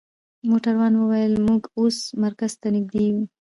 موټروان 0.49 0.93
وویل: 0.97 1.33
موږ 1.47 1.61
اوس 1.79 1.97
مرکز 2.23 2.51
ته 2.61 2.67
نژدې 2.75 3.01
یو. 3.11 3.21